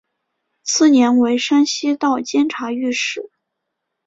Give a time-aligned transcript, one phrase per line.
[0.63, 3.29] 次年为山西道监察御史。